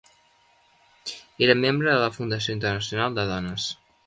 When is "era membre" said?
1.49-1.93